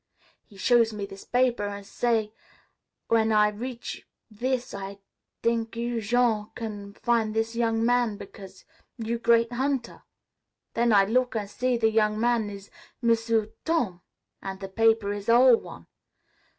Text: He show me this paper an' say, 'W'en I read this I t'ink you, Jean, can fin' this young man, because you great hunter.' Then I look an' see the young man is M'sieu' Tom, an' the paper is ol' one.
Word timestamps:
He 0.47 0.57
show 0.57 0.83
me 0.95 1.05
this 1.05 1.25
paper 1.25 1.65
an' 1.67 1.83
say, 1.83 2.33
'W'en 3.07 3.31
I 3.31 3.49
read 3.49 3.83
this 4.31 4.73
I 4.73 4.97
t'ink 5.43 5.75
you, 5.75 6.01
Jean, 6.01 6.49
can 6.55 6.95
fin' 6.95 7.33
this 7.33 7.55
young 7.55 7.85
man, 7.85 8.17
because 8.17 8.65
you 8.97 9.19
great 9.19 9.53
hunter.' 9.53 10.01
Then 10.73 10.91
I 10.91 11.05
look 11.05 11.35
an' 11.35 11.47
see 11.49 11.77
the 11.77 11.91
young 11.91 12.19
man 12.19 12.49
is 12.49 12.71
M'sieu' 13.03 13.53
Tom, 13.63 14.01
an' 14.41 14.57
the 14.57 14.69
paper 14.69 15.13
is 15.13 15.29
ol' 15.29 15.57
one. 15.57 15.85